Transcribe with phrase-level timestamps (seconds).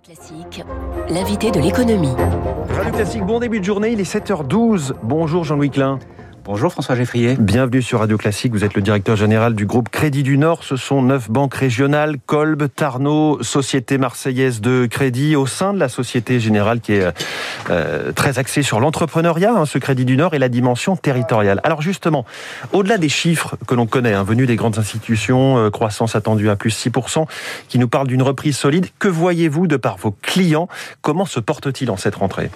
[0.00, 0.64] Classique,
[1.10, 2.14] l'invité de l'économie.
[2.74, 4.94] Radio Classique, bon début de journée, il est 7h12.
[5.02, 5.98] Bonjour Jean-Louis Klein.
[6.44, 7.36] Bonjour François Geffrier.
[7.38, 8.52] Bienvenue sur Radio Classique.
[8.52, 10.64] Vous êtes le directeur général du groupe Crédit du Nord.
[10.64, 15.90] Ce sont neuf banques régionales, Colb, Tarnot, Société Marseillaise de Crédit, au sein de la
[15.90, 17.12] Société Générale qui est
[17.72, 21.60] euh, très axée sur l'entrepreneuriat, hein, ce Crédit du Nord, et la dimension territoriale.
[21.64, 22.24] Alors justement,
[22.72, 26.56] au-delà des chiffres que l'on connaît, hein, venus des grandes institutions, euh, croissance attendue à
[26.56, 27.26] plus 6%,
[27.68, 30.68] qui nous parlent d'une reprise solide, que voyez-vous de par vos clients?
[31.00, 32.50] Comment se portent-ils en cette rentrée?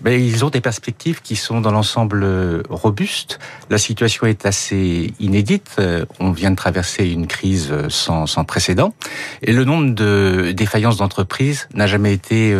[0.00, 3.38] Ben, Ils ont des perspectives qui sont dans l'ensemble euh, robustes.
[3.70, 5.76] La situation est assez inédite.
[6.18, 8.94] On vient de traverser une crise sans, précédent.
[9.42, 12.54] Et le nombre de défaillances d'entreprises n'a jamais été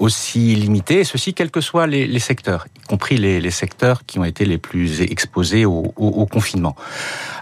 [0.00, 1.00] aussi limité.
[1.00, 4.58] Et ceci, quels que soient les, secteurs, y compris les, secteurs qui ont été les
[4.58, 6.76] plus exposés au, confinement.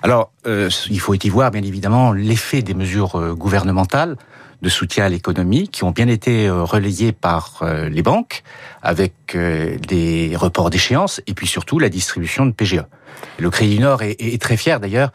[0.06, 4.16] Alors, il faut y voir, bien évidemment, l'effet des mesures gouvernementales
[4.62, 8.42] de soutien à l'économie qui ont bien été euh, relayés par euh, les banques
[8.82, 12.82] avec euh, des reports d'échéance et puis surtout la distribution de PGE.
[13.38, 15.10] Le Crédit Nord est, très fier d'ailleurs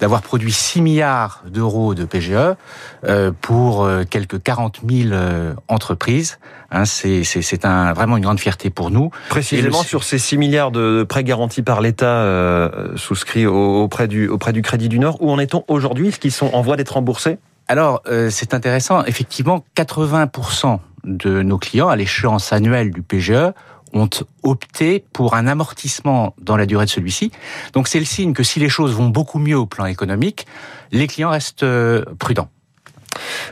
[0.00, 2.56] d'avoir produit 6 milliards d'euros de PGE
[3.40, 5.14] pour quelques 40 000
[5.68, 6.40] entreprises.
[6.72, 9.10] Hein, c'est un, vraiment une grande fierté pour nous.
[9.28, 14.62] Précisément sur ces 6 milliards de prêts garantis par l'État souscrits auprès du, auprès du
[14.62, 16.08] Crédit du Nord, où en est-on aujourd'hui?
[16.08, 17.38] Est-ce qu'ils sont en voie d'être remboursés?
[17.68, 19.04] Alors, euh, c'est intéressant.
[19.04, 23.52] Effectivement, 80% de nos clients, à l'échéance annuelle du PGE,
[23.94, 24.10] ont
[24.42, 27.30] opté pour un amortissement dans la durée de celui-ci.
[27.72, 30.46] Donc, c'est le signe que si les choses vont beaucoup mieux au plan économique,
[30.92, 32.48] les clients restent euh, prudents.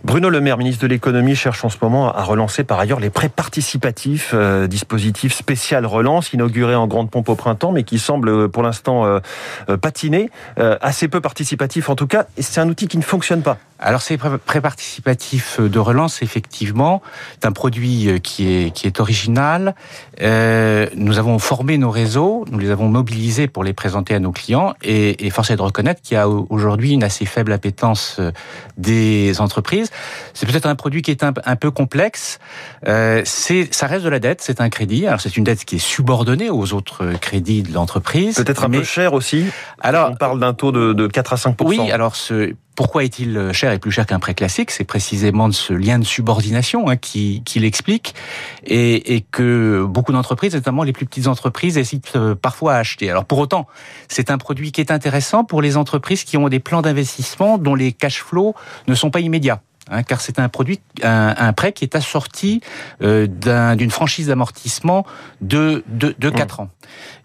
[0.04, 3.10] Bruno Le Maire, ministre de l'économie, cherche en ce moment à relancer par ailleurs les
[3.10, 8.28] prêts participatifs, euh, dispositif spécial relance, inauguré en grande pompe au printemps, mais qui semble
[8.28, 9.20] euh, pour l'instant euh,
[9.80, 12.26] patiner, assez peu participatif en tout cas.
[12.38, 13.58] C'est un outil qui ne fonctionne pas.
[13.78, 19.74] Alors ces prêts participatifs de relance, effectivement, c'est un produit qui est, qui est original.
[20.20, 24.74] nous avons formé nos réseaux, nous les avons mobilisés pour les présenter à nos clients,
[24.82, 28.20] et, et force est de reconnaître qu'il y a aujourd'hui une assez faible appétence
[28.76, 29.51] des entreprises.
[30.34, 32.38] C'est peut-être un produit qui est un, peu complexe.
[32.86, 35.06] Euh, c'est, ça reste de la dette, c'est un crédit.
[35.06, 38.36] Alors c'est une dette qui est subordonnée aux autres crédits de l'entreprise.
[38.36, 39.46] Peut-être un peu cher aussi.
[39.80, 43.52] Alors, on parle d'un taux de, de 4 à 5 Oui, alors ce, pourquoi est-il
[43.52, 46.96] cher et plus cher qu'un prêt classique C'est précisément de ce lien de subordination hein,
[46.96, 48.14] qui, qui l'explique
[48.64, 53.10] et, et, que beaucoup d'entreprises, notamment les plus petites entreprises, hésitent euh, parfois à acheter.
[53.10, 53.66] Alors pour autant,
[54.08, 57.74] c'est un produit qui est intéressant pour les entreprises qui ont des plans d'investissement dont
[57.74, 58.54] les cash flows
[58.88, 59.60] ne sont pas immédiats.
[59.90, 62.60] Hein, car c'est un produit, un, prêt qui est assorti
[63.02, 63.26] euh,
[63.74, 65.04] d'une franchise d'amortissement
[65.40, 66.62] de, de, de 4 mmh.
[66.62, 66.68] ans.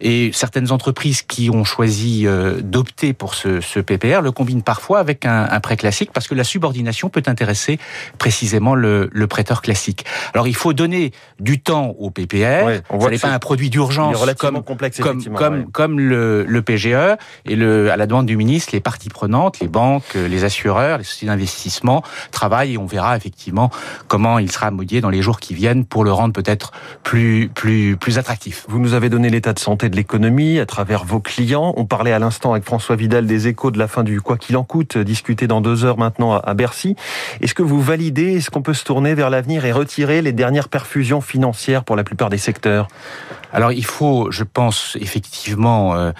[0.02, 5.00] Et certaines entreprises qui ont choisi euh, d'opter pour ce, ce, PPR le combinent parfois
[5.00, 7.78] avec un, un, prêt classique parce que la subordination peut intéresser
[8.18, 10.06] précisément le, le, prêteur classique.
[10.34, 12.82] Alors il faut donner du temps au PPR.
[12.90, 17.18] on ce n'est pas un produit d'urgence comme, complexe, comme, comme, comme le, le, PGE.
[17.46, 21.04] Et le, à la demande du ministre, les parties prenantes, les banques, les assureurs, les
[21.04, 23.70] sociétés d'investissement travaillent et on verra effectivement
[24.08, 26.72] comment il sera modifié dans les jours qui viennent pour le rendre peut-être
[27.04, 28.66] plus, plus, plus attractif.
[28.70, 31.74] Vous nous avez donné l'état de santé de l'économie à travers vos clients.
[31.78, 34.56] On parlait à l'instant avec François Vidal des échos de la fin du quoi qu'il
[34.58, 36.96] en coûte, discuté dans deux heures maintenant à Bercy.
[37.42, 40.70] Est-ce que vous validez, est-ce qu'on peut se tourner vers l'avenir et retirer les dernières
[40.70, 42.88] perfusions financières pour la plupart des secteurs?
[43.54, 46.12] Alors il faut, je pense, effectivement euh,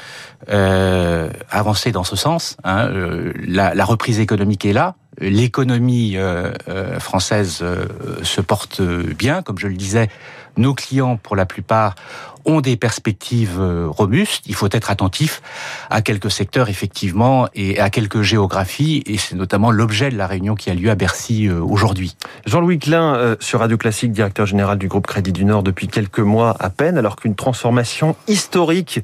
[0.50, 2.58] euh, avancer dans ce sens.
[2.64, 2.88] Hein.
[2.88, 7.86] Euh, la, la reprise économique est là l'économie euh, euh, française euh,
[8.24, 10.10] se porte bien, comme je le disais,
[10.58, 11.96] nos clients, pour la plupart,
[12.48, 14.44] ont des perspectives euh, robustes.
[14.48, 15.42] Il faut être attentif
[15.90, 19.04] à quelques secteurs, effectivement, et à quelques géographies.
[19.06, 22.16] Et c'est notamment l'objet de la réunion qui a lieu à Bercy euh, aujourd'hui.
[22.46, 26.20] Jean-Louis Klein, euh, sur Radio Classique, directeur général du groupe Crédit du Nord depuis quelques
[26.20, 29.02] mois à peine, alors qu'une transformation historique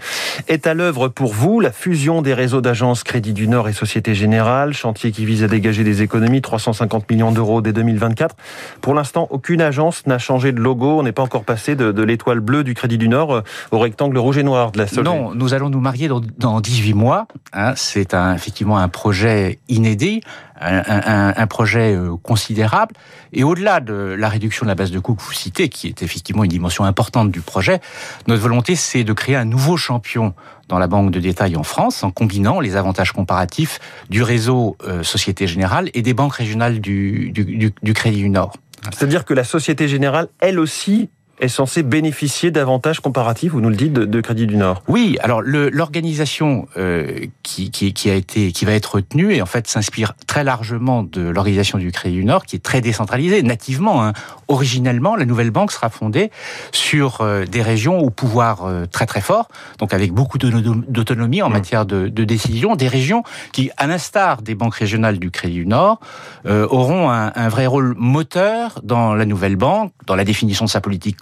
[0.47, 1.59] est à l'œuvre pour vous.
[1.59, 5.47] La fusion des réseaux d'agences Crédit du Nord et Société Générale, chantier qui vise à
[5.47, 8.37] dégager des économies, 350 millions d'euros dès 2024.
[8.79, 10.99] Pour l'instant, aucune agence n'a changé de logo.
[10.99, 14.17] On n'est pas encore passé de, de l'étoile bleue du Crédit du Nord au rectangle
[14.17, 15.03] rouge et noir de la Solvay.
[15.09, 17.27] Non, nous allons nous marier dans, dans 18 mois.
[17.53, 20.21] Hein, c'est un, effectivement un projet inédit,
[20.59, 22.95] un, un, projet euh, considérable.
[23.33, 26.01] Et au-delà de la réduction de la base de coûts que vous citez, qui est
[26.03, 27.79] effectivement une dimension importante du projet,
[28.27, 30.33] notre volonté, c'est de créer un nouveau champion
[30.69, 33.79] dans la banque de détail en France, en combinant les avantages comparatifs
[34.09, 38.29] du réseau euh, Société Générale et des banques régionales du, du, du, du Crédit du
[38.29, 38.53] Nord.
[38.91, 43.75] C'est-à-dire que la Société Générale, elle aussi, est censé bénéficier d'avantages comparatifs, vous nous le
[43.75, 44.83] dites, de, Crédit du Nord.
[44.87, 49.67] Oui, alors l'organisation euh, qui, qui, a été, qui va être retenue, et en fait
[49.67, 54.05] s'inspire très largement de l'organisation du Crédit du Nord, qui est très décentralisée, nativement.
[54.05, 54.13] Hein.
[54.47, 56.29] Originellement, la nouvelle banque sera fondée
[56.71, 59.47] sur euh, des régions au pouvoir euh, très très fort,
[59.79, 61.53] donc avec beaucoup d'autonomie en mmh.
[61.53, 65.65] matière de, de, décision, des régions qui, à l'instar des banques régionales du Crédit du
[65.65, 65.99] Nord,
[66.45, 70.81] auront un, un vrai rôle moteur dans la nouvelle banque, dans la définition de sa
[70.81, 71.17] politique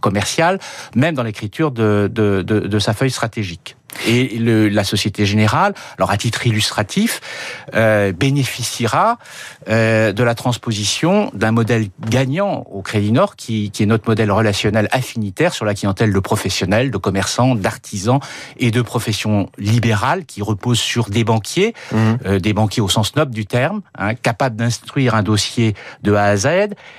[0.00, 0.58] commerciale,
[0.94, 3.76] même dans l'écriture de, sa feuille stratégique.
[4.06, 7.20] Et le, la Société Générale, alors à titre illustratif,
[7.74, 9.18] euh, bénéficiera
[9.68, 14.30] euh, de la transposition d'un modèle gagnant au Crédit Nord, qui, qui, est notre modèle
[14.30, 18.20] relationnel affinitaire sur la clientèle de professionnels, de commerçants, d'artisans
[18.58, 21.96] et de professions libérales, qui repose sur des banquiers, mmh.
[22.26, 26.24] euh, des banquiers au sens noble du terme, hein, capables d'instruire un dossier de A
[26.24, 26.48] à Z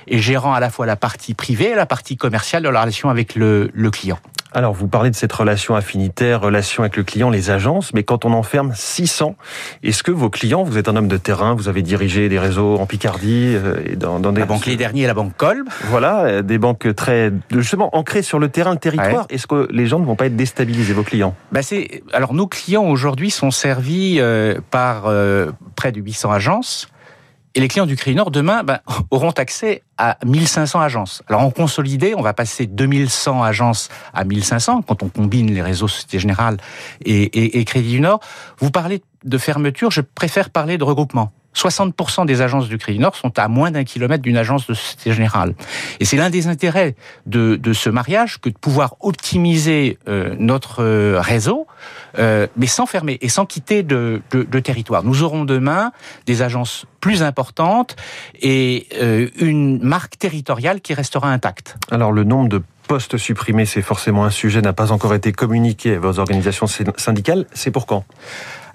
[0.06, 3.10] et gérant à la fois la partie privée et la partie commerciale de la relation
[3.10, 4.18] avec le, le client.
[4.56, 8.24] Alors, vous parlez de cette relation affinitaire, relation avec le client, les agences, mais quand
[8.24, 9.34] on enferme 600,
[9.82, 12.76] est-ce que vos clients, vous êtes un homme de terrain, vous avez dirigé des réseaux
[12.76, 14.38] en Picardie euh, et dans, dans des...
[14.40, 15.66] La banque Les Derniers et la banque Kolb.
[15.86, 19.26] Voilà, euh, des banques très, justement, ancrées sur le terrain, le territoire.
[19.28, 21.34] Est-ce que les gens ne vont pas être déstabilisés, vos clients?
[21.50, 25.12] Bah c'est Alors, nos clients aujourd'hui sont servis euh, par
[25.74, 26.88] près de 800 agences
[27.54, 28.80] et les clients du Crédit Nord, demain, ben,
[29.10, 31.22] auront accès à 1500 agences.
[31.28, 35.88] Alors en consolidé, on va passer 2100 agences à 1500 quand on combine les réseaux
[35.88, 36.56] Société Générale
[37.04, 38.20] et, Crédit du Nord.
[38.58, 41.32] Vous parlez de fermeture, je préfère parler de regroupement.
[41.54, 45.12] 60% des agences du Crédit Nord sont à moins d'un kilomètre d'une agence de Société
[45.12, 45.54] Générale.
[46.00, 46.96] Et c'est l'un des intérêts
[47.26, 51.68] de, de, ce mariage que de pouvoir optimiser euh, notre euh, réseau,
[52.18, 55.02] euh, mais sans fermer et sans quitter de, de, de, territoire.
[55.02, 55.92] Nous aurons demain
[56.26, 57.96] des agences plus importantes
[58.40, 61.76] et euh, une marque territoriale qui restera intacte.
[61.90, 65.94] Alors le nombre de postes supprimés, c'est forcément un sujet, n'a pas encore été communiqué
[65.94, 67.46] à vos organisations syndicales.
[67.52, 68.04] C'est pour quand?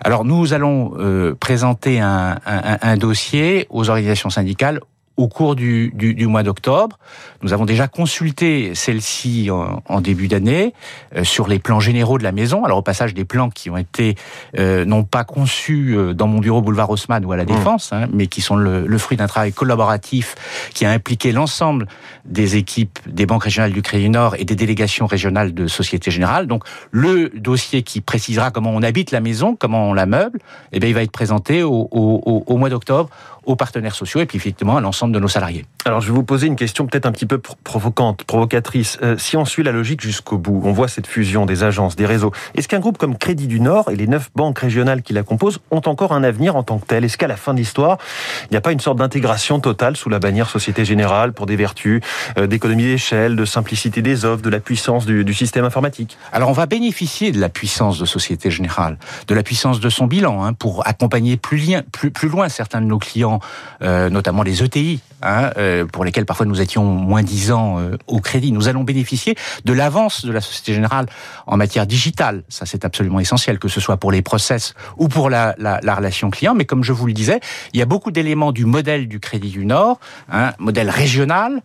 [0.02, 4.80] Alors nous allons euh, présenter un, un, un, dossier aux organisations syndicales
[5.20, 6.98] au cours du, du, du mois d'octobre.
[7.42, 10.74] Nous avons déjà consulté celle-ci en, en, début d'année
[11.14, 12.64] euh, sur les plans généraux de la maison.
[12.64, 14.16] Alors au passage des plans qui ont été
[14.58, 17.48] euh, non pas conçus euh, dans mon bureau boulevard Haussmann ou à la mmh.
[17.48, 20.36] Défense, hein, mais qui sont le, le fruit d'un travail collaboratif
[20.74, 21.88] qui a impliqué l'ensemble
[22.24, 26.48] des équipes des banques régionales du Crédit Nord et des délégations régionales de Société Générale.
[26.48, 30.40] Donc le dossier qui précisera comment on habite la maison, comment on la meuble,
[30.72, 33.10] eh bien, il va être présenté au, au, au mois d'octobre
[33.50, 35.66] aux partenaires sociaux et puis effectivement à l'ensemble de nos salariés.
[35.86, 39.00] Alors je vais vous poser une question peut-être un petit peu provocante, provocatrice.
[39.02, 42.06] Euh, si on suit la logique jusqu'au bout, on voit cette fusion des agences, des
[42.06, 42.32] réseaux.
[42.54, 45.60] Est-ce qu'un groupe comme Crédit du Nord et les neuf banques régionales qui la composent
[45.72, 47.04] ont encore un avenir en tant que tel?
[47.04, 47.98] Est-ce qu'à la fin de l'histoire,
[48.44, 51.56] il n'y a pas une sorte d'intégration totale sous la bannière Société Générale pour des
[51.56, 52.02] vertus
[52.38, 56.20] euh, d'économie d'échelle, de simplicité des offres, de la puissance du, du, système informatique?
[56.32, 60.06] Alors on va bénéficier de la puissance de Société Générale, de la puissance de son
[60.06, 63.39] bilan hein, pour accompagner plus, lien, plus, plus loin certains de nos clients,
[63.82, 67.98] euh, notamment les ETI, hein, euh, pour lesquels parfois nous étions moins dix ans euh,
[68.08, 68.52] au crédit.
[68.52, 71.06] Nous allons bénéficier de l'avance de la Société Générale
[71.48, 72.44] en matière digitale.
[72.50, 75.96] Ça, c'est absolument essentiel, que ce soit pour les process ou pour la, la, la,
[75.96, 76.56] relation client.
[76.56, 77.40] Mais comme je vous le disais,
[77.74, 80.00] il y a beaucoup d'éléments du modèle du Crédit du Nord,
[80.32, 81.62] hein, modèle régional,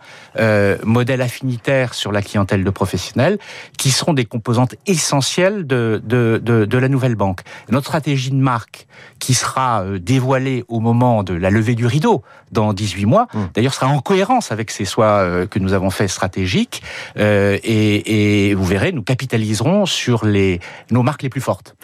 [0.84, 3.38] modèle affinitaire sur la clientèle de professionnels,
[3.78, 7.40] qui seront des composantes essentielles de, de, de, de la nouvelle banque.
[7.70, 8.86] Notre stratégie de marque,
[9.18, 12.22] qui sera dévoilée au moment de la levée du rideau
[12.52, 13.38] dans 18 mois, mmh.
[13.55, 16.82] d'ailleurs sera en cohérence avec ces choix euh, que nous avons fait stratégiques.
[17.19, 20.60] Euh, et, et, vous verrez, nous capitaliserons sur les,
[20.91, 21.74] nos marques les plus fortes.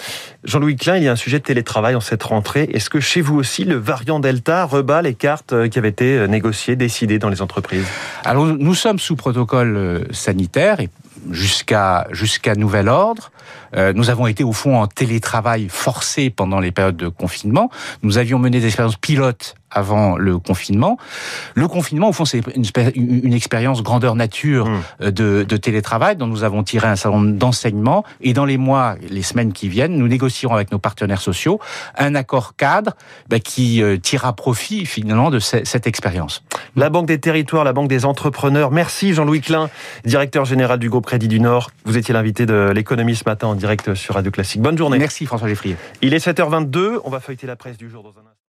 [0.44, 2.68] Jean-Louis Klein, il y a un sujet de télétravail en cette rentrée.
[2.74, 6.28] Est-ce que chez vous aussi, le variant Delta rebat les cartes euh, qui avaient été
[6.28, 7.86] négociées, décidées dans les entreprises?
[8.24, 10.90] Alors, nous sommes sous protocole sanitaire et
[11.30, 13.30] jusqu'à jusqu'à nouvel ordre.
[13.74, 17.70] Euh, nous avons été au fond en télétravail forcé pendant les périodes de confinement.
[18.02, 20.98] Nous avions mené des expériences pilotes avant le confinement.
[21.54, 24.80] Le confinement, au fond, c'est une, une, expérience grandeur nature mmh.
[25.02, 28.04] Euh, de, de, télétravail dont nous avons tiré un certain nombre d'enseignements.
[28.20, 31.60] Et dans les mois, les semaines qui viennent, nous négocierons avec nos partenaires sociaux
[31.96, 32.92] un accord cadre
[33.28, 36.42] bah, qui euh, tirera profit finalement de ce, cette expérience.
[36.76, 38.70] La Banque des Territoires, la Banque des Entrepreneurs.
[38.70, 39.70] Merci Jean-Louis Klein,
[40.04, 41.70] directeur général du groupe Crédit du Nord.
[41.84, 44.62] Vous étiez l'invité de l'économie ce matin en direct sur Radio Classique.
[44.62, 44.98] Bonne journée.
[44.98, 45.76] Merci François Geffrier.
[46.02, 46.98] Il est 7h22.
[47.04, 48.30] On va feuilleter la presse du jour dans un